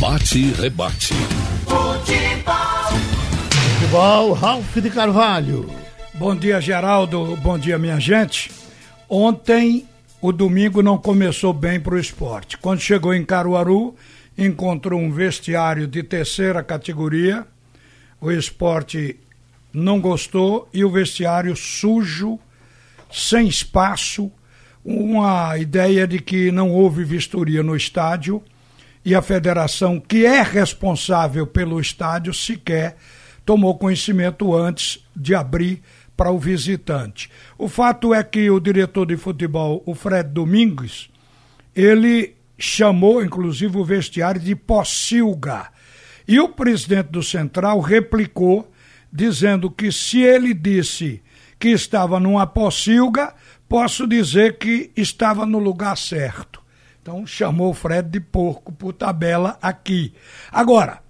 Bate 0.00 0.38
e 0.38 0.50
rebate. 0.52 1.12
Futebol. 1.66 3.00
Futebol, 3.74 4.32
Ralf 4.32 4.76
de 4.78 4.88
Carvalho. 4.88 5.68
Bom 6.14 6.34
dia, 6.34 6.58
Geraldo. 6.58 7.36
Bom 7.36 7.58
dia, 7.58 7.78
minha 7.78 8.00
gente. 8.00 8.50
Ontem, 9.06 9.86
o 10.18 10.32
domingo 10.32 10.82
não 10.82 10.96
começou 10.96 11.52
bem 11.52 11.78
para 11.78 11.96
o 11.96 11.98
esporte. 11.98 12.56
Quando 12.56 12.80
chegou 12.80 13.12
em 13.12 13.22
Caruaru, 13.22 13.94
encontrou 14.38 14.98
um 14.98 15.12
vestiário 15.12 15.86
de 15.86 16.02
terceira 16.02 16.62
categoria. 16.62 17.46
O 18.18 18.30
esporte 18.30 19.20
não 19.70 20.00
gostou 20.00 20.66
e 20.72 20.82
o 20.82 20.90
vestiário 20.90 21.54
sujo, 21.54 22.38
sem 23.12 23.46
espaço, 23.46 24.32
uma 24.82 25.58
ideia 25.58 26.06
de 26.06 26.20
que 26.20 26.50
não 26.50 26.70
houve 26.70 27.04
vistoria 27.04 27.62
no 27.62 27.76
estádio 27.76 28.42
e 29.04 29.14
a 29.14 29.22
federação, 29.22 29.98
que 29.98 30.26
é 30.26 30.42
responsável 30.42 31.46
pelo 31.46 31.80
estádio, 31.80 32.34
sequer 32.34 32.96
tomou 33.44 33.78
conhecimento 33.78 34.54
antes 34.54 35.04
de 35.16 35.34
abrir 35.34 35.82
para 36.16 36.30
o 36.30 36.38
visitante. 36.38 37.30
O 37.56 37.68
fato 37.68 38.12
é 38.12 38.22
que 38.22 38.50
o 38.50 38.60
diretor 38.60 39.06
de 39.06 39.16
futebol, 39.16 39.82
o 39.86 39.94
Fred 39.94 40.28
Domingues, 40.28 41.08
ele 41.74 42.36
chamou 42.58 43.24
inclusive 43.24 43.78
o 43.78 43.84
vestiário 43.84 44.40
de 44.40 44.54
pocilga. 44.54 45.68
E 46.28 46.38
o 46.38 46.50
presidente 46.50 47.08
do 47.08 47.22
Central 47.22 47.80
replicou 47.80 48.70
dizendo 49.12 49.70
que 49.70 49.90
se 49.90 50.20
ele 50.20 50.54
disse 50.54 51.22
que 51.58 51.68
estava 51.68 52.20
numa 52.20 52.46
pocilga, 52.46 53.34
posso 53.68 54.06
dizer 54.06 54.58
que 54.58 54.92
estava 54.96 55.44
no 55.44 55.58
lugar 55.58 55.96
certo. 55.96 56.59
Então 57.02 57.26
chamou 57.26 57.70
o 57.70 57.74
Fred 57.74 58.08
de 58.08 58.20
porco 58.20 58.72
por 58.72 58.92
tabela 58.92 59.58
aqui. 59.62 60.12
Agora, 60.52 61.00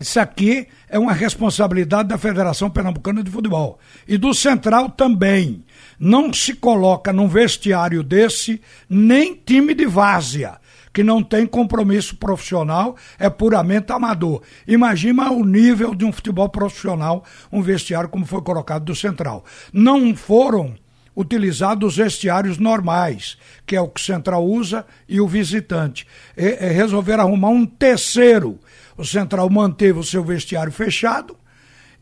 isso 0.00 0.18
aqui 0.18 0.66
é 0.88 0.98
uma 0.98 1.12
responsabilidade 1.12 2.08
da 2.08 2.18
Federação 2.18 2.70
Pernambucana 2.70 3.22
de 3.22 3.30
Futebol 3.30 3.78
e 4.08 4.16
do 4.16 4.34
Central 4.34 4.88
também. 4.88 5.64
Não 5.98 6.32
se 6.32 6.54
coloca 6.54 7.12
num 7.12 7.28
vestiário 7.28 8.02
desse 8.02 8.60
nem 8.88 9.34
time 9.34 9.74
de 9.74 9.86
várzea 9.86 10.58
que 10.92 11.02
não 11.02 11.22
tem 11.22 11.46
compromisso 11.46 12.16
profissional, 12.16 12.96
é 13.18 13.30
puramente 13.30 13.92
amador. 13.92 14.42
Imagina 14.66 15.30
o 15.30 15.44
nível 15.44 15.94
de 15.94 16.04
um 16.04 16.12
futebol 16.12 16.48
profissional, 16.48 17.24
um 17.50 17.62
vestiário 17.62 18.08
como 18.08 18.26
foi 18.26 18.42
colocado 18.42 18.84
do 18.84 18.94
Central. 18.94 19.44
Não 19.72 20.14
foram 20.14 20.74
utilizados 21.14 21.92
os 21.92 21.96
vestiários 21.96 22.58
normais, 22.58 23.36
que 23.66 23.76
é 23.76 23.80
o 23.80 23.88
que 23.88 24.00
o 24.00 24.04
Central 24.04 24.44
usa, 24.44 24.84
e 25.08 25.20
o 25.20 25.28
visitante. 25.28 26.06
E, 26.36 26.46
e 26.46 26.68
resolveram 26.68 27.24
arrumar 27.24 27.50
um 27.50 27.66
terceiro. 27.66 28.58
O 28.96 29.04
Central 29.04 29.48
manteve 29.50 29.98
o 29.98 30.04
seu 30.04 30.24
vestiário 30.24 30.72
fechado 30.72 31.36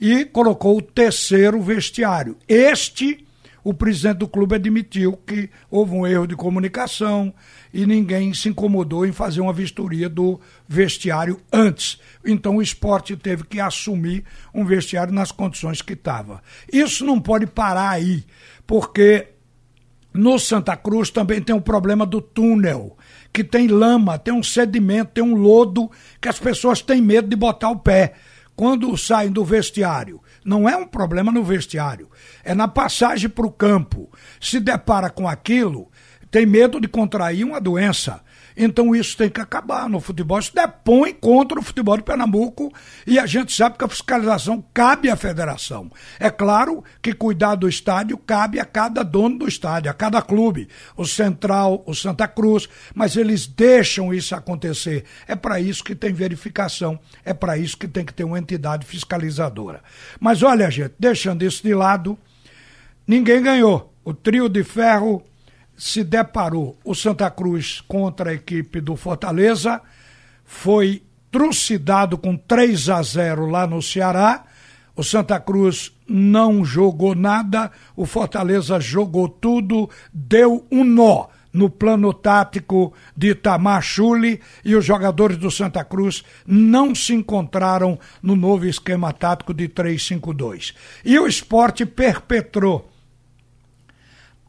e 0.01 0.25
colocou 0.25 0.79
o 0.79 0.83
terceiro 0.83 1.61
vestiário. 1.61 2.37
Este 2.49 3.27
o 3.63 3.75
presidente 3.75 4.19
do 4.19 4.29
clube 4.29 4.55
admitiu 4.55 5.17
que 5.27 5.51
houve 5.71 5.95
um 5.95 6.07
erro 6.07 6.27
de 6.27 6.37
comunicação 6.37 7.33
e 7.73 7.87
ninguém 7.87 8.33
se 8.35 8.49
incomodou 8.49 9.07
em 9.07 9.13
fazer 9.13 9.41
uma 9.41 9.53
vistoria 9.53 10.09
do 10.09 10.41
vestiário 10.69 11.41
antes. 11.53 12.01
Então 12.25 12.57
o 12.57 12.63
esporte 12.63 13.17
teve 13.17 13.45
que 13.45 13.61
assumir 13.61 14.25
um 14.55 14.65
vestiário 14.65 15.13
nas 15.13 15.31
condições 15.31 15.83
que 15.83 15.93
estava. 15.93 16.43
Isso 16.73 17.05
não 17.05 17.21
pode 17.21 17.47
parar 17.47 17.91
aí, 17.91 18.25
porque 18.67 19.29
no 20.13 20.39
Santa 20.39 20.77
Cruz 20.77 21.11
também 21.11 21.41
tem 21.41 21.55
o 21.55 21.61
problema 21.61 22.05
do 22.05 22.21
túnel, 22.21 22.97
que 23.33 23.45
tem 23.45 23.69
lama, 23.69 24.19
tem 24.19 24.35
um 24.35 24.43
sedimento, 24.43 25.13
tem 25.13 25.23
um 25.23 25.37
lodo 25.37 25.91
que 26.21 26.29
as 26.29 26.39
pessoas 26.39 26.83
têm 26.83 27.01
medo 27.01 27.29
de 27.29 27.37
botar 27.37 27.71
o 27.71 27.79
pé 27.79 28.15
quando 28.57 28.97
saem 28.99 29.31
do 29.31 29.45
vestiário. 29.45 30.21
Não 30.45 30.69
é 30.69 30.77
um 30.77 30.87
problema 30.87 31.31
no 31.31 31.45
vestiário, 31.45 32.09
é 32.43 32.55
na 32.55 32.67
passagem 32.67 33.29
para 33.29 33.47
o 33.47 33.53
campo. 33.53 34.11
Se 34.41 34.59
depara 34.59 35.11
com 35.11 35.29
aquilo, 35.29 35.91
tem 36.31 36.47
medo 36.47 36.81
de 36.81 36.89
contrair 36.89 37.45
uma 37.45 37.61
doença. 37.61 38.23
Então 38.57 38.95
isso 38.95 39.17
tem 39.17 39.29
que 39.29 39.41
acabar 39.41 39.89
no 39.89 40.01
futebol. 40.01 40.39
Isso 40.39 40.55
depõe 40.55 41.13
contra 41.13 41.59
o 41.59 41.63
futebol 41.63 41.97
de 41.97 42.03
Pernambuco 42.03 42.73
e 43.07 43.19
a 43.19 43.27
gente 43.27 43.53
sabe 43.53 43.79
que 43.79 43.85
a 43.85 43.89
fiscalização 43.89 44.65
cabe 44.73 45.11
à 45.11 45.17
federação. 45.17 45.91
É 46.19 46.31
claro 46.31 46.85
que 47.01 47.13
cuidar 47.13 47.55
do 47.55 47.69
estádio 47.69 48.19
cabe 48.19 48.61
a 48.61 48.65
cada 48.65 49.03
dono 49.03 49.39
do 49.39 49.49
estádio, 49.49 49.91
a 49.91 49.95
cada 49.95 50.21
clube, 50.23 50.69
o 50.97 51.05
Central, 51.05 51.83
o 51.87 51.95
Santa 51.95 52.27
Cruz, 52.27 52.69
mas 52.95 53.17
eles 53.17 53.47
deixam 53.47 54.13
isso 54.13 54.35
acontecer. 54.35 55.05
É 55.27 55.35
para 55.35 55.61
isso 55.61 55.85
que 55.85 55.95
tem 55.95 56.13
verificação, 56.13 56.99
é 57.25 57.33
para 57.33 57.57
isso 57.57 57.77
que 57.77 57.89
tem 57.89 58.05
que 58.05 58.15
ter 58.15 58.25
uma 58.25 58.39
entidade 58.39 58.87
fiscalizadora. 58.87 59.83
Mas 60.19 60.43
olha, 60.43 60.71
gente, 60.71 60.95
deixando 60.99 61.45
isso 61.45 61.63
de 61.63 61.75
lado, 61.75 62.19
ninguém 63.07 63.43
ganhou. 63.43 63.93
O 64.05 64.15
trio 64.15 64.49
de 64.49 64.65
ferro 64.65 65.23
se 65.81 66.05
deparou 66.05 66.79
o 66.85 66.95
Santa 66.95 67.31
Cruz 67.31 67.81
contra 67.89 68.29
a 68.29 68.35
equipe 68.35 68.83
do 68.83 68.97
Fortaleza, 68.97 69.81
foi 70.45 71.03
trucidado 71.31 72.19
com 72.19 72.37
3 72.37 72.91
a 72.91 73.03
0 73.03 73.47
lá 73.47 73.67
no 73.67 73.81
Ceará. 73.81 74.45
O 74.95 75.03
Santa 75.03 75.41
Cruz 75.41 75.91
não 76.07 76.63
jogou 76.63 77.15
nada, 77.15 77.71
o 77.97 78.05
Fortaleza 78.05 78.79
jogou 78.79 79.27
tudo, 79.27 79.89
deu 80.13 80.67
um 80.71 80.85
nó 80.85 81.29
no 81.51 81.71
plano 81.71 82.13
tático 82.13 82.93
de 83.17 83.31
Itamar 83.31 83.81
Chuli 83.81 84.39
e 84.63 84.77
os 84.77 84.85
jogadores 84.85 85.39
do 85.39 85.51
Santa 85.51 85.83
Cruz 85.83 86.23
não 86.47 86.95
se 86.95 87.15
encontraram 87.15 87.99
no 88.23 88.37
novo 88.37 88.67
esquema 88.67 89.15
tático 89.15 89.55
de 89.55 89.67
3-5-2. 89.67 90.75
E 91.07 91.19
o 91.19 91.27
esporte 91.27 91.87
perpetrou 91.87 92.90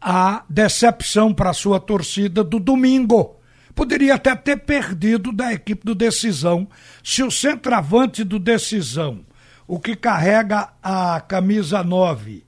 a 0.02 0.44
decepção 0.50 1.32
para 1.32 1.54
sua 1.54 1.80
torcida 1.80 2.44
do 2.44 2.60
domingo. 2.60 3.36
Poderia 3.76 4.16
até 4.16 4.36
ter 4.36 4.58
perdido 4.58 5.32
da 5.32 5.54
equipe 5.54 5.86
do 5.86 5.94
Decisão 5.94 6.68
se 7.04 7.24
o 7.24 7.30
centroavante 7.32 8.24
do 8.24 8.40
Decisão, 8.40 9.22
o 9.68 9.80
que 9.80 9.96
carrega 9.96 10.70
a 10.82 11.22
camisa 11.22 11.84
9, 11.84 12.44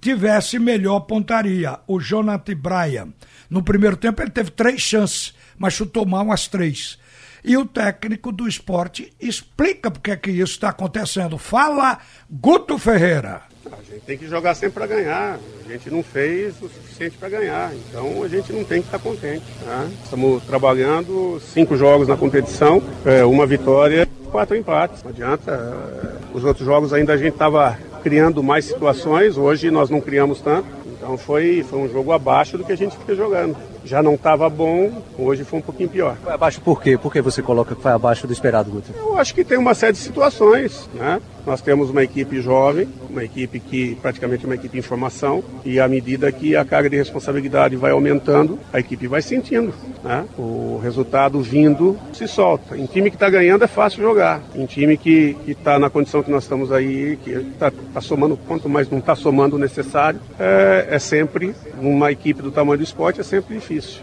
tivesse 0.00 0.58
melhor 0.58 1.00
pontaria, 1.00 1.78
o 1.86 2.00
Jonathan 2.00 2.56
Bryan. 2.56 3.08
No 3.50 3.62
primeiro 3.62 3.96
tempo 3.96 4.22
ele 4.22 4.30
teve 4.30 4.50
três 4.50 4.80
chances, 4.80 5.34
mas 5.58 5.74
chutou 5.74 6.06
mal 6.06 6.32
as 6.32 6.48
três. 6.48 6.98
E 7.44 7.58
o 7.58 7.66
técnico 7.66 8.32
do 8.32 8.48
esporte 8.48 9.12
explica 9.20 9.90
porque 9.90 10.12
é 10.12 10.16
que 10.16 10.30
isso 10.30 10.54
está 10.54 10.70
acontecendo. 10.70 11.36
Fala, 11.36 11.98
Guto 12.30 12.78
Ferreira. 12.78 13.42
A 13.72 13.82
gente 13.82 14.04
tem 14.06 14.18
que 14.18 14.26
jogar 14.26 14.54
sempre 14.54 14.74
para 14.74 14.86
ganhar. 14.86 15.38
A 15.64 15.72
gente 15.72 15.90
não 15.90 16.02
fez 16.02 16.54
o 16.60 16.68
suficiente 16.68 17.16
para 17.16 17.28
ganhar. 17.28 17.72
Então 17.74 18.22
a 18.22 18.28
gente 18.28 18.52
não 18.52 18.64
tem 18.64 18.80
que 18.80 18.88
estar 18.88 18.98
contente. 18.98 19.44
Tá? 19.64 19.88
Estamos 20.02 20.42
trabalhando 20.44 21.40
cinco 21.40 21.76
jogos 21.76 22.08
na 22.08 22.16
competição, 22.16 22.82
é, 23.04 23.24
uma 23.24 23.46
vitória, 23.46 24.08
quatro 24.30 24.56
empates. 24.56 25.02
Não 25.02 25.10
adianta. 25.10 25.52
É, 25.52 26.36
os 26.36 26.44
outros 26.44 26.64
jogos 26.64 26.92
ainda 26.92 27.12
a 27.12 27.16
gente 27.16 27.34
estava 27.34 27.78
criando 28.02 28.42
mais 28.42 28.64
situações. 28.64 29.36
Hoje 29.36 29.70
nós 29.70 29.90
não 29.90 30.00
criamos 30.00 30.40
tanto. 30.40 30.66
Então 30.96 31.16
foi, 31.16 31.64
foi 31.68 31.78
um 31.78 31.88
jogo 31.88 32.12
abaixo 32.12 32.58
do 32.58 32.64
que 32.64 32.72
a 32.72 32.76
gente 32.76 32.96
fica 32.96 33.14
jogando 33.14 33.56
já 33.84 34.02
não 34.02 34.14
estava 34.14 34.48
bom, 34.48 35.02
hoje 35.18 35.44
foi 35.44 35.58
um 35.58 35.62
pouquinho 35.62 35.88
pior. 35.88 36.16
Foi 36.22 36.32
abaixo 36.32 36.60
por 36.60 36.82
quê? 36.82 36.96
Por 36.96 37.12
que 37.12 37.20
você 37.20 37.42
coloca 37.42 37.74
que 37.74 37.82
foi 37.82 37.92
abaixo 37.92 38.26
do 38.26 38.32
esperado, 38.32 38.70
Guto? 38.70 38.90
Eu 38.96 39.18
acho 39.18 39.34
que 39.34 39.44
tem 39.44 39.58
uma 39.58 39.74
série 39.74 39.92
de 39.92 39.98
situações, 39.98 40.88
né? 40.94 41.20
Nós 41.46 41.60
temos 41.60 41.90
uma 41.90 42.02
equipe 42.02 42.40
jovem, 42.40 42.88
uma 43.10 43.22
equipe 43.22 43.60
que 43.60 43.94
praticamente 43.96 44.44
é 44.44 44.48
uma 44.48 44.54
equipe 44.54 44.78
em 44.78 44.82
formação, 44.82 45.44
e 45.62 45.78
à 45.78 45.86
medida 45.86 46.32
que 46.32 46.56
a 46.56 46.64
carga 46.64 46.88
de 46.88 46.96
responsabilidade 46.96 47.76
vai 47.76 47.90
aumentando, 47.90 48.58
a 48.72 48.80
equipe 48.80 49.06
vai 49.06 49.20
sentindo, 49.20 49.74
né? 50.02 50.24
O 50.38 50.80
resultado 50.82 51.40
vindo 51.42 51.98
se 52.14 52.26
solta. 52.26 52.78
Em 52.78 52.86
time 52.86 53.10
que 53.10 53.16
está 53.16 53.28
ganhando 53.28 53.62
é 53.62 53.68
fácil 53.68 54.02
jogar. 54.02 54.40
Em 54.54 54.64
time 54.64 54.96
que 54.96 55.36
está 55.46 55.78
na 55.78 55.90
condição 55.90 56.22
que 56.22 56.30
nós 56.30 56.44
estamos 56.44 56.72
aí, 56.72 57.18
que 57.22 57.30
está 57.30 57.70
tá 57.70 58.00
somando, 58.00 58.38
quanto 58.48 58.66
mais 58.66 58.88
não 58.88 58.98
está 58.98 59.14
somando 59.14 59.56
o 59.56 59.58
necessário, 59.58 60.18
é, 60.40 60.86
é 60.92 60.98
sempre, 60.98 61.54
uma 61.78 62.10
equipe 62.10 62.40
do 62.40 62.50
tamanho 62.50 62.78
do 62.78 62.84
esporte, 62.84 63.20
é 63.20 63.24
sempre 63.24 63.56
difícil 63.56 63.73
difícil. 63.74 64.02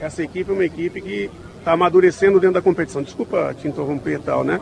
Essa 0.00 0.22
equipe 0.22 0.50
é 0.50 0.54
uma 0.54 0.64
equipe 0.64 1.00
que 1.00 1.30
está 1.58 1.72
amadurecendo 1.72 2.40
dentro 2.40 2.54
da 2.54 2.62
competição. 2.62 3.02
Desculpa 3.02 3.54
te 3.58 3.68
interromper 3.68 4.14
e 4.14 4.18
tal, 4.18 4.44
né? 4.44 4.60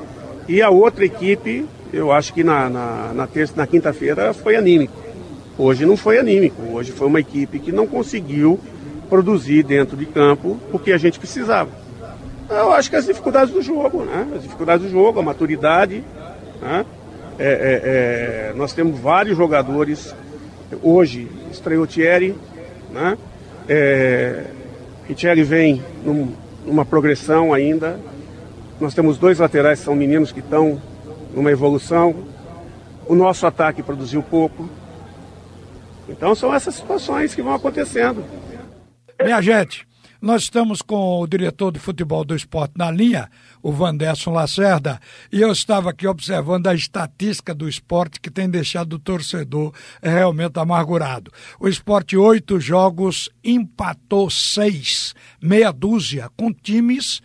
E 0.48 0.60
a 0.60 0.70
outra 0.70 1.04
equipe, 1.04 1.66
eu 1.92 2.10
acho 2.10 2.32
que 2.32 2.42
na, 2.42 2.68
na, 2.68 3.12
na 3.14 3.26
terça, 3.26 3.54
na 3.56 3.66
quinta-feira 3.66 4.32
foi 4.32 4.56
anímico. 4.56 4.94
Hoje 5.56 5.86
não 5.86 5.96
foi 5.96 6.18
anímico. 6.18 6.62
Hoje 6.72 6.92
foi 6.92 7.06
uma 7.06 7.20
equipe 7.20 7.58
que 7.58 7.70
não 7.70 7.86
conseguiu 7.86 8.58
produzir 9.08 9.62
dentro 9.62 9.96
de 9.96 10.06
campo 10.06 10.58
o 10.72 10.78
que 10.78 10.92
a 10.92 10.98
gente 10.98 11.18
precisava. 11.18 11.70
Eu 12.48 12.72
acho 12.72 12.88
que 12.90 12.96
as 12.96 13.06
dificuldades 13.06 13.52
do 13.52 13.62
jogo, 13.62 14.04
né? 14.04 14.26
As 14.34 14.42
dificuldades 14.42 14.86
do 14.86 14.90
jogo, 14.90 15.20
a 15.20 15.22
maturidade, 15.22 16.02
né? 16.60 16.84
É, 17.38 17.46
é, 17.46 18.50
é, 18.50 18.52
nós 18.56 18.72
temos 18.72 18.98
vários 18.98 19.36
jogadores. 19.36 20.14
Hoje 20.82 21.28
estreou 21.52 21.86
Thierry, 21.86 22.34
né? 22.90 23.16
É, 23.68 24.44
Richelli 25.06 25.42
vem 25.42 25.82
num, 26.04 26.32
numa 26.64 26.84
progressão 26.84 27.52
ainda. 27.52 27.98
Nós 28.80 28.94
temos 28.94 29.18
dois 29.18 29.38
laterais 29.38 29.78
são 29.80 29.94
meninos 29.94 30.30
que 30.30 30.40
estão 30.40 30.80
numa 31.34 31.50
evolução. 31.50 32.14
O 33.06 33.14
nosso 33.14 33.46
ataque 33.46 33.82
produziu 33.82 34.22
pouco. 34.22 34.68
Então 36.08 36.34
são 36.34 36.54
essas 36.54 36.74
situações 36.74 37.34
que 37.34 37.42
vão 37.42 37.54
acontecendo. 37.54 38.24
Minha 39.22 39.40
gente, 39.40 39.87
nós 40.20 40.42
estamos 40.42 40.82
com 40.82 41.20
o 41.20 41.26
diretor 41.26 41.70
de 41.70 41.78
futebol 41.78 42.24
do 42.24 42.34
esporte 42.34 42.74
na 42.76 42.90
linha, 42.90 43.30
o 43.62 43.70
Vanderson 43.70 44.32
Lacerda, 44.32 45.00
e 45.32 45.40
eu 45.40 45.52
estava 45.52 45.90
aqui 45.90 46.06
observando 46.06 46.66
a 46.66 46.74
estatística 46.74 47.54
do 47.54 47.68
esporte 47.68 48.20
que 48.20 48.30
tem 48.30 48.50
deixado 48.50 48.94
o 48.94 48.98
torcedor 48.98 49.72
realmente 50.02 50.58
amargurado. 50.58 51.32
O 51.60 51.68
esporte, 51.68 52.16
oito 52.16 52.58
jogos, 52.58 53.30
empatou 53.44 54.28
seis, 54.28 55.14
meia 55.40 55.70
dúzia, 55.70 56.28
com 56.36 56.52
times 56.52 57.22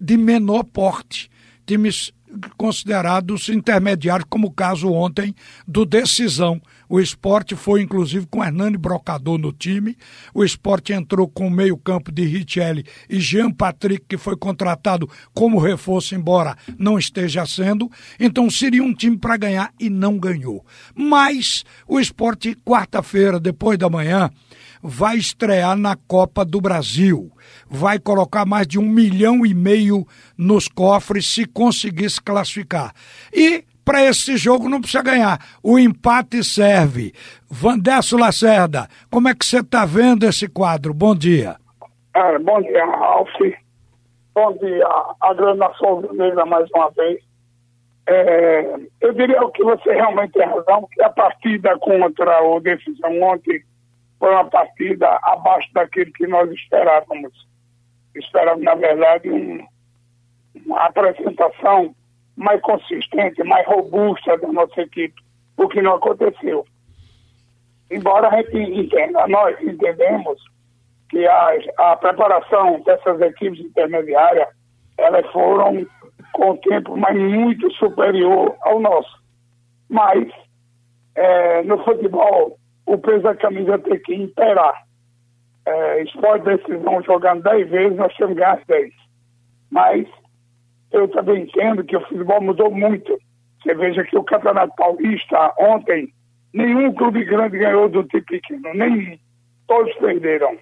de 0.00 0.16
menor 0.16 0.64
porte, 0.64 1.30
times 1.64 2.12
considerados 2.56 3.48
intermediários, 3.48 4.26
como 4.28 4.48
o 4.48 4.52
caso 4.52 4.90
ontem 4.90 5.34
do 5.66 5.84
Decisão. 5.84 6.60
O 6.92 7.00
esporte 7.00 7.56
foi, 7.56 7.80
inclusive, 7.80 8.26
com 8.26 8.44
Hernani 8.44 8.76
Brocador 8.76 9.38
no 9.38 9.50
time. 9.50 9.96
O 10.34 10.44
esporte 10.44 10.92
entrou 10.92 11.26
com 11.26 11.46
o 11.46 11.50
meio-campo 11.50 12.12
de 12.12 12.22
Richelli 12.26 12.84
e 13.08 13.18
Jean 13.18 13.50
Patrick, 13.50 14.04
que 14.06 14.18
foi 14.18 14.36
contratado 14.36 15.08
como 15.32 15.58
reforço, 15.58 16.14
embora 16.14 16.54
não 16.76 16.98
esteja 16.98 17.46
sendo. 17.46 17.90
Então 18.20 18.50
seria 18.50 18.84
um 18.84 18.92
time 18.92 19.16
para 19.16 19.38
ganhar 19.38 19.72
e 19.80 19.88
não 19.88 20.18
ganhou. 20.18 20.66
Mas 20.94 21.64
o 21.88 21.98
esporte, 21.98 22.54
quarta-feira, 22.56 23.40
depois 23.40 23.78
da 23.78 23.88
manhã, 23.88 24.30
vai 24.82 25.16
estrear 25.16 25.78
na 25.78 25.96
Copa 25.96 26.44
do 26.44 26.60
Brasil. 26.60 27.32
Vai 27.70 27.98
colocar 27.98 28.44
mais 28.44 28.66
de 28.66 28.78
um 28.78 28.86
milhão 28.86 29.46
e 29.46 29.54
meio 29.54 30.06
nos 30.36 30.68
cofres 30.68 31.24
se 31.24 31.46
conseguir 31.46 32.10
se 32.10 32.20
classificar. 32.20 32.92
E 33.32 33.64
para 33.84 34.04
esse 34.04 34.36
jogo 34.36 34.68
não 34.68 34.80
precisa 34.80 35.02
ganhar. 35.02 35.38
O 35.62 35.78
empate 35.78 36.42
serve. 36.44 37.12
Vandesso 37.50 38.16
Lacerda, 38.16 38.88
como 39.10 39.28
é 39.28 39.34
que 39.34 39.44
você 39.44 39.58
está 39.60 39.84
vendo 39.84 40.24
esse 40.24 40.48
quadro? 40.48 40.94
Bom 40.94 41.14
dia. 41.14 41.56
É, 42.14 42.38
bom 42.38 42.60
dia, 42.60 42.84
Ralf. 42.84 43.30
Bom 44.34 44.52
dia, 44.56 44.86
a 45.20 45.34
grande 45.34 45.58
nação 45.58 46.02
mais 46.46 46.70
uma 46.74 46.90
vez. 46.90 47.22
É, 48.06 48.76
eu 49.00 49.12
diria 49.12 49.38
que 49.54 49.62
você 49.62 49.92
realmente 49.92 50.32
tem 50.32 50.46
razão, 50.46 50.88
que 50.90 51.02
a 51.02 51.10
partida 51.10 51.78
contra 51.78 52.42
o 52.42 52.58
Decisão 52.60 53.22
ontem 53.22 53.62
foi 54.18 54.30
uma 54.30 54.44
partida 54.44 55.18
abaixo 55.22 55.68
daquilo 55.72 56.12
que 56.12 56.26
nós 56.26 56.50
esperávamos. 56.50 57.32
Esperávamos, 58.14 58.64
na 58.64 58.74
verdade, 58.74 59.30
um, 59.30 59.66
uma 60.66 60.86
apresentação 60.86 61.94
mais 62.36 62.60
consistente, 62.62 63.42
mais 63.44 63.66
robusta 63.66 64.36
da 64.38 64.48
nossa 64.52 64.80
equipe, 64.80 65.14
o 65.56 65.68
que 65.68 65.82
não 65.82 65.94
aconteceu. 65.94 66.64
Embora 67.90 68.28
a 68.28 68.42
gente 68.42 68.56
entenda, 68.56 69.26
nós 69.28 69.60
entendemos 69.60 70.42
que 71.10 71.26
a, 71.26 71.50
a 71.78 71.96
preparação 71.96 72.80
dessas 72.80 73.20
equipes 73.20 73.60
intermediárias, 73.60 74.48
elas 74.96 75.30
foram 75.30 75.86
com 76.32 76.56
tempo 76.56 76.96
mas 76.96 77.14
muito 77.16 77.70
superior 77.72 78.56
ao 78.62 78.80
nosso. 78.80 79.22
Mas 79.90 80.26
é, 81.14 81.62
no 81.64 81.84
futebol 81.84 82.58
o 82.86 82.98
peso 82.98 83.22
da 83.22 83.36
camisa 83.36 83.78
tem 83.78 83.98
que 84.00 84.14
imperar. 84.14 84.84
É, 85.64 86.02
esporte 86.02 86.44
decisão 86.44 87.02
jogando 87.02 87.42
10 87.42 87.70
vezes, 87.70 87.96
nós 87.96 88.14
temos 88.16 88.34
que 88.34 88.40
ganhar 88.40 88.60
10. 88.66 88.92
Mas 89.70 90.08
eu 90.92 91.08
também 91.08 91.42
entendo 91.42 91.84
que 91.84 91.96
o 91.96 92.00
futebol 92.00 92.40
mudou 92.40 92.70
muito. 92.70 93.18
Você 93.62 93.74
veja 93.74 94.04
que 94.04 94.16
o 94.16 94.24
Campeonato 94.24 94.74
Paulista, 94.76 95.54
ontem, 95.58 96.12
nenhum 96.52 96.92
clube 96.92 97.24
grande 97.24 97.58
ganhou 97.58 97.88
do 97.88 98.04
time 98.04 98.22
pequeno, 98.22 98.74
nenhum. 98.74 99.18
Todos 99.66 99.94
perderam. 99.96 100.56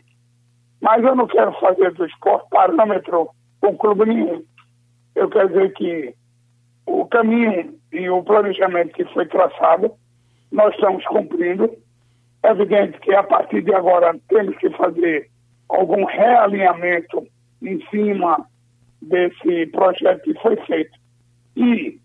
Mas 0.80 1.02
eu 1.04 1.14
não 1.14 1.26
quero 1.26 1.52
fazer 1.60 1.92
do 1.92 2.06
esporte 2.06 2.48
parâmetro 2.50 3.30
com 3.60 3.76
clube 3.76 4.06
nenhum. 4.06 4.42
Eu 5.14 5.28
quero 5.28 5.48
dizer 5.48 5.72
que 5.74 6.14
o 6.86 7.06
caminho 7.06 7.74
e 7.92 8.08
o 8.08 8.22
planejamento 8.22 8.92
que 8.92 9.04
foi 9.06 9.26
traçado, 9.26 9.92
nós 10.52 10.74
estamos 10.74 11.04
cumprindo 11.06 11.70
é 12.42 12.50
evidente 12.50 12.98
que 13.00 13.14
a 13.14 13.22
partir 13.22 13.62
de 13.62 13.74
agora 13.74 14.18
temos 14.28 14.56
que 14.56 14.70
fazer 14.70 15.28
algum 15.68 16.04
realinhamento 16.04 17.26
em 17.62 17.84
cima 17.88 18.46
desse 19.02 19.66
projeto 19.66 20.22
que 20.22 20.34
foi 20.40 20.56
feito 20.66 20.98
e 21.56 21.98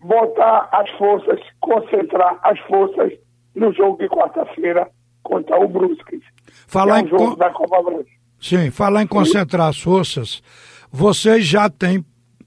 botar 0.00 0.68
as 0.72 0.90
forças, 0.92 1.40
concentrar 1.60 2.38
as 2.42 2.58
forças 2.60 3.12
no 3.54 3.72
jogo 3.72 3.98
de 3.98 4.08
quarta-feira 4.08 4.88
contra 5.22 5.58
o 5.58 5.68
Brusque. 5.68 6.20
Falar 6.66 6.98
é 6.98 7.02
um 7.02 7.06
em 7.06 7.08
jogo 7.08 7.30
con... 7.30 7.36
da 7.36 7.50
Copa 7.50 7.82
Brasil. 7.82 8.16
Sim, 8.40 8.70
falar 8.70 9.02
em 9.02 9.06
concentrar 9.06 9.68
as 9.68 9.80
forças, 9.80 10.42
vocês 10.90 11.44
já 11.44 11.68
têm 11.68 12.04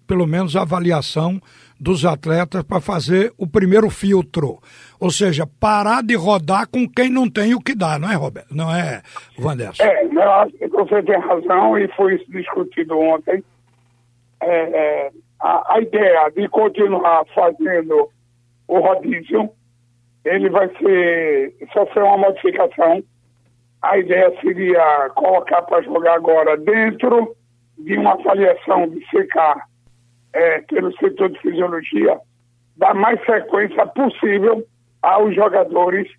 pelo 0.07 0.25
menos 0.25 0.55
a 0.55 0.61
avaliação 0.61 1.39
dos 1.79 2.03
atletas 2.03 2.63
para 2.63 2.81
fazer 2.81 3.31
o 3.37 3.47
primeiro 3.47 3.89
filtro. 3.89 4.59
Ou 4.99 5.11
seja, 5.11 5.47
parar 5.59 6.03
de 6.03 6.15
rodar 6.15 6.67
com 6.67 6.87
quem 6.87 7.09
não 7.09 7.29
tem 7.29 7.53
o 7.53 7.61
que 7.61 7.73
dá, 7.73 7.97
não 7.97 8.11
é, 8.11 8.15
Roberto? 8.15 8.53
Não 8.53 8.73
é, 8.73 9.01
Vanderson? 9.37 9.83
É, 9.83 10.05
eu 10.05 10.31
acho 10.31 10.51
que 10.57 10.67
você 10.67 11.01
tem 11.03 11.19
razão 11.19 11.77
e 11.77 11.87
foi 11.95 12.15
isso 12.15 12.29
discutido 12.31 12.97
ontem. 12.97 13.43
É, 14.41 14.47
é, 14.47 15.11
a, 15.41 15.75
a, 15.75 15.81
ideia 15.81 16.29
de 16.29 16.47
continuar 16.49 17.25
fazendo 17.33 18.09
o 18.67 18.79
rodízio, 18.79 19.49
ele 20.23 20.49
vai 20.49 20.69
ser, 20.77 21.55
sofrer 21.73 22.03
uma 22.03 22.17
modificação. 22.17 23.03
A 23.81 23.97
ideia 23.97 24.33
seria 24.41 25.09
colocar 25.15 25.61
para 25.63 25.81
jogar 25.81 26.15
agora 26.15 26.57
dentro 26.57 27.35
de 27.77 27.97
uma 27.97 28.13
avaliação 28.13 28.89
de 28.89 29.05
secar 29.09 29.67
é, 30.33 30.59
pelo 30.61 30.91
setor 30.97 31.29
de 31.29 31.39
fisiologia, 31.39 32.19
dar 32.77 32.93
mais 32.93 33.19
frequência 33.21 33.85
possível 33.87 34.65
aos 35.01 35.33
jogadores 35.33 36.09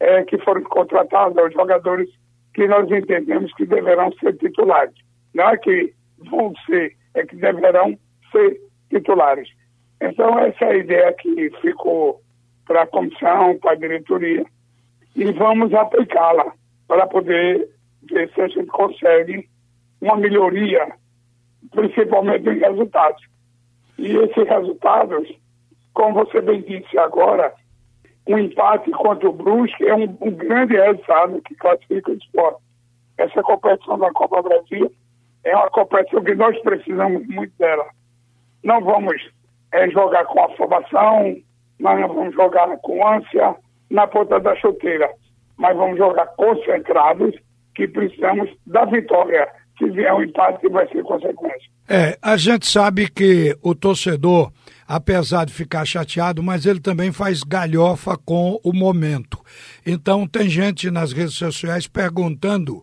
é, 0.00 0.22
que 0.24 0.38
foram 0.38 0.62
contratados, 0.64 1.38
aos 1.38 1.52
jogadores 1.52 2.08
que 2.52 2.66
nós 2.66 2.90
entendemos 2.90 3.52
que 3.54 3.66
deverão 3.66 4.12
ser 4.20 4.36
titulares. 4.36 4.94
Não 5.34 5.48
é 5.48 5.56
que 5.56 5.92
vão 6.30 6.52
ser, 6.66 6.94
é 7.14 7.24
que 7.24 7.36
deverão 7.36 7.96
ser 8.30 8.60
titulares. 8.90 9.48
Então, 10.00 10.38
essa 10.38 10.64
é 10.64 10.70
a 10.70 10.76
ideia 10.76 11.12
que 11.12 11.50
ficou 11.60 12.20
para 12.66 12.82
a 12.82 12.86
comissão, 12.86 13.58
para 13.58 13.72
a 13.72 13.76
diretoria, 13.76 14.44
e 15.14 15.32
vamos 15.32 15.72
aplicá-la 15.72 16.52
para 16.88 17.06
poder 17.06 17.68
ver 18.10 18.30
se 18.32 18.40
a 18.40 18.48
gente 18.48 18.66
consegue 18.66 19.48
uma 20.00 20.16
melhoria, 20.16 20.92
principalmente 21.70 22.48
em 22.48 22.58
resultados. 22.58 23.22
E 23.98 24.16
esses 24.16 24.48
resultados, 24.48 25.28
como 25.92 26.24
você 26.24 26.40
bem 26.40 26.60
disse 26.62 26.98
agora, 26.98 27.54
um 28.26 28.38
empate 28.38 28.90
contra 28.90 29.28
o 29.28 29.32
Brusque 29.32 29.86
é 29.86 29.94
um, 29.94 30.16
um 30.20 30.30
grande 30.30 30.74
resultado 30.74 31.40
que 31.42 31.54
classifica 31.54 32.10
o 32.10 32.14
esporte. 32.14 32.62
Essa 33.16 33.42
competição 33.42 33.98
da 33.98 34.10
Copa 34.12 34.42
Brasil 34.42 34.90
é 35.44 35.56
uma 35.56 35.70
competição 35.70 36.22
que 36.22 36.34
nós 36.34 36.58
precisamos 36.62 37.26
muito 37.26 37.52
dela. 37.58 37.86
Não 38.62 38.80
vamos 38.82 39.16
é, 39.72 39.88
jogar 39.90 40.24
com 40.24 40.42
afobação, 40.44 41.36
nós 41.78 42.00
não 42.00 42.08
vamos 42.08 42.34
jogar 42.34 42.76
com 42.78 43.06
ânsia 43.06 43.54
na 43.90 44.06
ponta 44.06 44.40
da 44.40 44.56
chuteira, 44.56 45.10
mas 45.56 45.76
vamos 45.76 45.98
jogar 45.98 46.26
concentrados 46.36 47.34
que 47.74 47.86
precisamos 47.88 48.50
da 48.66 48.84
vitória 48.84 49.48
se 49.78 49.90
vier 49.90 50.12
um 50.14 50.22
empate, 50.22 50.68
vai 50.68 50.88
ser 50.88 51.02
consequência. 51.02 51.68
É, 51.88 52.16
a 52.22 52.36
gente 52.36 52.66
sabe 52.66 53.10
que 53.10 53.56
o 53.60 53.74
torcedor, 53.74 54.52
apesar 54.86 55.44
de 55.44 55.52
ficar 55.52 55.84
chateado, 55.84 56.42
mas 56.42 56.64
ele 56.64 56.80
também 56.80 57.12
faz 57.12 57.42
galhofa 57.42 58.16
com 58.16 58.58
o 58.62 58.72
momento. 58.72 59.38
Então, 59.84 60.26
tem 60.26 60.48
gente 60.48 60.90
nas 60.90 61.12
redes 61.12 61.34
sociais 61.34 61.86
perguntando 61.86 62.82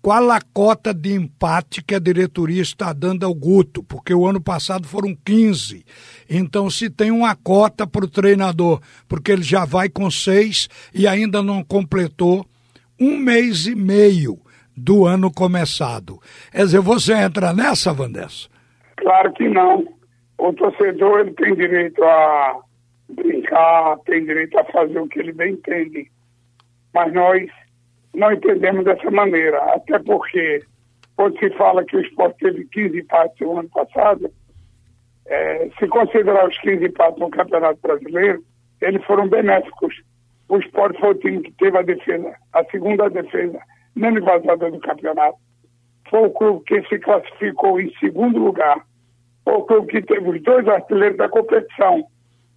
qual 0.00 0.30
a 0.30 0.40
cota 0.40 0.94
de 0.94 1.12
empate 1.12 1.82
que 1.82 1.94
a 1.94 1.98
diretoria 1.98 2.62
está 2.62 2.92
dando 2.92 3.26
ao 3.26 3.34
Guto, 3.34 3.82
porque 3.82 4.14
o 4.14 4.26
ano 4.26 4.40
passado 4.40 4.86
foram 4.86 5.14
15. 5.24 5.84
Então, 6.30 6.70
se 6.70 6.88
tem 6.88 7.10
uma 7.10 7.34
cota 7.34 7.86
para 7.86 8.04
o 8.04 8.10
treinador, 8.10 8.80
porque 9.08 9.32
ele 9.32 9.42
já 9.42 9.64
vai 9.64 9.88
com 9.88 10.10
seis 10.10 10.68
e 10.94 11.06
ainda 11.06 11.42
não 11.42 11.64
completou 11.64 12.46
um 12.98 13.16
mês 13.16 13.66
e 13.66 13.74
meio 13.74 14.38
do 14.76 15.04
ano 15.04 15.32
começado. 15.32 16.20
Quer 16.52 16.64
dizer, 16.64 16.80
você 16.80 17.14
entra 17.14 17.52
nessa, 17.52 17.92
Vandes? 17.92 18.48
Claro 18.96 19.32
que 19.32 19.48
não. 19.48 19.84
O 20.38 20.52
torcedor 20.52 21.20
ele 21.20 21.32
tem 21.32 21.54
direito 21.54 22.02
a 22.04 22.60
brincar, 23.08 23.98
tem 24.06 24.24
direito 24.24 24.56
a 24.58 24.64
fazer 24.66 24.98
o 25.00 25.08
que 25.08 25.18
ele 25.18 25.32
bem 25.32 25.54
entende. 25.54 26.10
Mas 26.94 27.12
nós 27.12 27.50
não 28.18 28.32
entendemos 28.32 28.84
dessa 28.84 29.10
maneira. 29.10 29.58
Até 29.74 29.98
porque, 30.00 30.60
quando 31.16 31.38
se 31.38 31.50
fala 31.50 31.84
que 31.84 31.96
o 31.96 32.00
esporte 32.00 32.38
teve 32.38 32.66
15 32.66 32.98
empates 32.98 33.40
no 33.40 33.58
ano 33.58 33.68
passado, 33.70 34.30
é, 35.26 35.70
se 35.78 35.86
considerar 35.86 36.48
os 36.48 36.58
15 36.58 36.84
empates 36.84 37.20
no 37.20 37.30
Campeonato 37.30 37.78
Brasileiro, 37.80 38.42
eles 38.80 39.04
foram 39.04 39.28
benéficos. 39.28 39.94
O 40.48 40.58
esporte 40.58 40.98
foi 40.98 41.10
o 41.10 41.14
time 41.14 41.42
que 41.42 41.52
teve 41.52 41.78
a 41.78 41.82
defesa, 41.82 42.34
a 42.52 42.64
segunda 42.64 43.08
defesa 43.08 43.58
menos 43.94 44.24
vazada 44.24 44.70
do 44.70 44.78
campeonato. 44.80 45.36
Foi 46.08 46.26
o 46.26 46.30
clube 46.30 46.64
que 46.64 46.82
se 46.88 46.98
classificou 46.98 47.80
em 47.80 47.92
segundo 47.98 48.38
lugar. 48.38 48.80
Foi 49.44 49.54
o 49.54 49.64
clube 49.64 49.88
que 49.88 50.02
teve 50.02 50.28
os 50.30 50.42
dois 50.42 50.66
artilheiros 50.66 51.18
da 51.18 51.28
competição. 51.28 52.04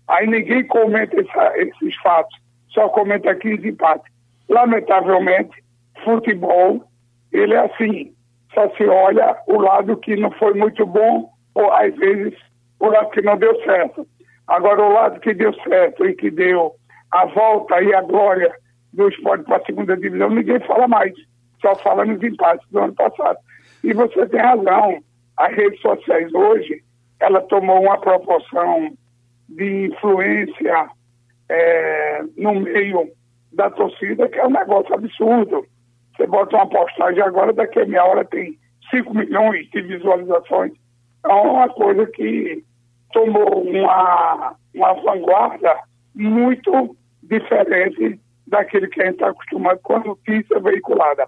Aí 0.07 0.27
ninguém 0.27 0.65
comenta 0.67 1.19
essa, 1.19 1.57
esses 1.57 1.95
fatos, 2.01 2.37
só 2.69 2.87
comenta 2.89 3.35
15 3.35 3.67
empates. 3.67 4.11
Lamentavelmente, 4.51 5.63
futebol, 6.03 6.83
ele 7.31 7.53
é 7.53 7.59
assim, 7.59 8.13
só 8.53 8.69
se 8.75 8.83
olha 8.83 9.37
o 9.47 9.61
lado 9.61 9.95
que 9.95 10.17
não 10.17 10.29
foi 10.31 10.53
muito 10.53 10.85
bom, 10.85 11.31
ou 11.55 11.71
às 11.71 11.95
vezes 11.95 12.37
o 12.77 12.87
lado 12.87 13.11
que 13.11 13.21
não 13.21 13.37
deu 13.37 13.55
certo. 13.63 14.05
Agora, 14.47 14.83
o 14.83 14.91
lado 14.91 15.21
que 15.21 15.33
deu 15.33 15.53
certo 15.63 16.05
e 16.05 16.13
que 16.15 16.29
deu 16.29 16.73
a 17.11 17.25
volta 17.27 17.81
e 17.81 17.93
a 17.93 18.01
glória 18.01 18.53
do 18.91 19.07
esporte 19.07 19.45
para 19.45 19.55
a 19.55 19.65
segunda 19.65 19.95
divisão, 19.95 20.29
ninguém 20.29 20.59
fala 20.67 20.85
mais. 20.85 21.13
Só 21.61 21.73
fala 21.75 22.03
nos 22.03 22.21
empates 22.21 22.67
do 22.71 22.79
ano 22.79 22.93
passado. 22.93 23.37
E 23.85 23.93
você 23.93 24.25
tem 24.27 24.41
razão. 24.41 25.01
As 25.37 25.55
redes 25.55 25.79
sociais 25.79 26.33
hoje, 26.33 26.83
ela 27.21 27.39
tomou 27.43 27.81
uma 27.81 27.97
proporção 28.01 28.91
de 29.47 29.85
influência 29.85 30.89
é, 31.47 32.21
no 32.35 32.55
meio 32.55 33.09
da 33.53 33.69
torcida 33.69 34.29
que 34.29 34.39
é 34.39 34.45
um 34.45 34.51
negócio 34.51 34.93
absurdo. 34.93 35.65
Você 36.15 36.27
bota 36.27 36.55
uma 36.55 36.67
postagem 36.67 37.21
agora, 37.21 37.53
daqui 37.53 37.79
a 37.79 37.85
meia 37.85 38.05
hora 38.05 38.25
tem 38.25 38.57
5 38.89 39.13
milhões 39.13 39.69
de 39.69 39.81
visualizações. 39.81 40.73
É 41.25 41.33
uma 41.33 41.69
coisa 41.69 42.05
que 42.07 42.63
tomou 43.13 43.63
uma, 43.63 44.55
uma 44.73 44.93
vanguarda 44.93 45.77
muito 46.15 46.95
diferente 47.23 48.19
daquele 48.47 48.87
que 48.87 49.01
a 49.01 49.05
gente 49.05 49.15
está 49.15 49.29
acostumado 49.29 49.79
com 49.81 49.95
a 49.95 49.99
notícia 49.99 50.59
veiculada. 50.59 51.27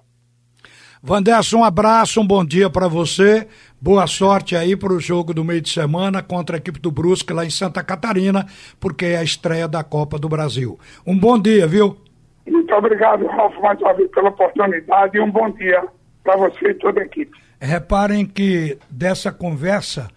Vanderson, 1.06 1.58
um 1.58 1.64
abraço, 1.66 2.22
um 2.22 2.26
bom 2.26 2.46
dia 2.46 2.70
para 2.70 2.88
você. 2.88 3.46
Boa 3.82 4.08
sorte 4.08 4.56
aí 4.56 4.74
para 4.74 4.94
o 4.94 5.02
jogo 5.02 5.34
do 5.34 5.44
meio 5.44 5.60
de 5.60 5.70
semana 5.70 6.24
contra 6.24 6.56
a 6.56 6.60
equipe 6.60 6.80
do 6.80 6.90
Brusque 6.92 7.34
lá 7.34 7.46
em 7.46 7.50
Santa 7.50 7.84
Catarina, 7.84 8.46
porque 8.80 9.08
é 9.08 9.18
a 9.18 9.24
estreia 9.24 9.68
da 9.68 9.84
Copa 9.84 10.18
do 10.18 10.30
Brasil. 10.30 10.80
Um 11.06 11.18
bom 11.18 11.38
dia, 11.38 11.68
viu? 11.68 11.98
Muito 12.46 12.74
obrigado, 12.74 13.26
Ralf, 13.28 13.56
mais 13.62 13.80
uma 13.80 13.94
vez 13.94 14.10
pela 14.12 14.30
oportunidade 14.30 15.18
e 15.18 15.22
um 15.22 15.32
bom 15.32 15.50
dia 15.52 15.84
para 16.24 16.36
você 16.38 16.70
e 16.70 16.74
toda 16.76 17.02
a 17.02 17.06
equipe. 17.06 17.32
Reparem 17.60 18.26
que 18.26 18.78
dessa 18.90 19.32
conversa 19.32 20.10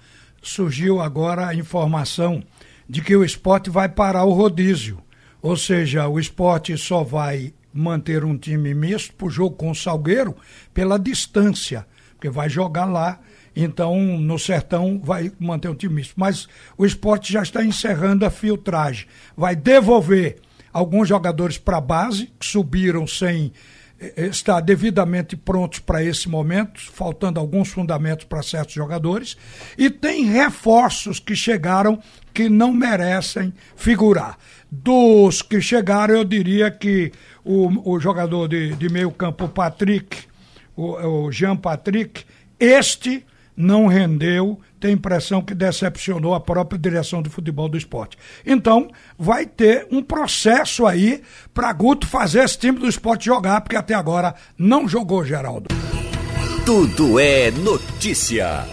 surgiu 0.42 1.00
agora 1.00 1.46
a 1.46 1.54
informação 1.54 2.42
de 2.88 3.00
que 3.00 3.16
o 3.16 3.24
esporte 3.24 3.70
vai 3.70 3.88
parar 3.88 4.24
o 4.24 4.32
rodízio. 4.32 4.98
Ou 5.42 5.56
seja, 5.56 6.08
o 6.08 6.18
esporte 6.18 6.76
só 6.76 7.02
vai 7.02 7.52
manter 7.72 8.24
um 8.24 8.36
time 8.36 8.74
misto 8.74 9.14
para 9.14 9.26
o 9.26 9.30
jogo 9.30 9.56
com 9.56 9.70
o 9.70 9.74
Salgueiro 9.74 10.34
pela 10.72 10.98
distância, 10.98 11.86
porque 12.12 12.30
vai 12.30 12.48
jogar 12.48 12.86
lá. 12.86 13.20
Então, 13.54 13.98
no 13.98 14.38
Sertão, 14.38 15.00
vai 15.02 15.32
manter 15.38 15.68
um 15.68 15.74
time 15.74 15.96
misto. 15.96 16.14
Mas 16.16 16.48
o 16.76 16.84
esporte 16.84 17.32
já 17.32 17.42
está 17.42 17.64
encerrando 17.64 18.24
a 18.26 18.30
filtragem. 18.30 19.06
Vai 19.36 19.56
devolver 19.56 20.36
alguns 20.76 21.08
jogadores 21.08 21.56
para 21.56 21.78
a 21.78 21.80
base, 21.80 22.30
que 22.38 22.44
subiram 22.44 23.06
sem 23.06 23.50
eh, 23.98 24.26
estar 24.26 24.60
devidamente 24.60 25.34
prontos 25.34 25.78
para 25.78 26.04
esse 26.04 26.28
momento, 26.28 26.78
faltando 26.92 27.40
alguns 27.40 27.70
fundamentos 27.70 28.26
para 28.26 28.42
certos 28.42 28.74
jogadores, 28.74 29.38
e 29.78 29.88
tem 29.88 30.26
reforços 30.26 31.18
que 31.18 31.34
chegaram 31.34 31.98
que 32.34 32.50
não 32.50 32.74
merecem 32.74 33.54
figurar. 33.74 34.36
Dos 34.70 35.40
que 35.40 35.62
chegaram, 35.62 36.14
eu 36.14 36.24
diria 36.24 36.70
que 36.70 37.10
o, 37.42 37.94
o 37.94 37.98
jogador 37.98 38.46
de, 38.46 38.74
de 38.74 38.90
meio 38.90 39.10
campo, 39.10 39.48
Patrick, 39.48 40.24
o, 40.76 41.24
o 41.26 41.32
Jean 41.32 41.56
Patrick, 41.56 42.22
este 42.60 43.24
não 43.56 43.86
rendeu, 43.86 44.60
tem 44.78 44.92
impressão 44.92 45.40
que 45.40 45.54
decepcionou 45.54 46.34
a 46.34 46.40
própria 46.40 46.78
direção 46.78 47.22
de 47.22 47.30
futebol 47.30 47.68
do 47.68 47.78
esporte. 47.78 48.18
Então, 48.44 48.88
vai 49.18 49.46
ter 49.46 49.86
um 49.90 50.02
processo 50.02 50.86
aí 50.86 51.22
para 51.54 51.72
Guto 51.72 52.06
fazer 52.06 52.44
esse 52.44 52.58
time 52.58 52.78
do 52.78 52.88
esporte 52.88 53.26
jogar, 53.26 53.60
porque 53.62 53.76
até 53.76 53.94
agora 53.94 54.34
não 54.58 54.86
jogou, 54.86 55.24
Geraldo. 55.24 55.68
Tudo 56.64 57.18
é 57.18 57.50
notícia. 57.50 58.64